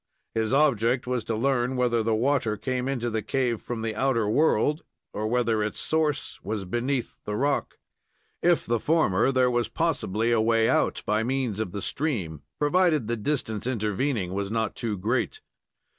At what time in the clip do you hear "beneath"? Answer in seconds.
6.65-7.23